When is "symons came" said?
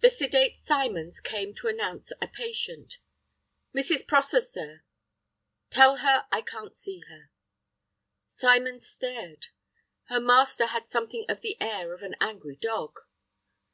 0.58-1.54